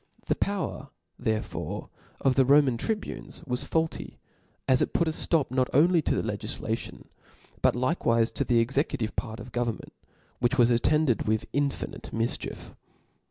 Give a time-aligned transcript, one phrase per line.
[0.25, 1.89] The power therefore
[2.21, 4.17] of the Roman tribunes was faulty,
[4.67, 7.05] as it put a ftop not only to the legiflation,
[7.61, 9.91] but likewife the executive part of go* vernment;
[10.39, 12.73] which was attended with infinite mif* chiefs.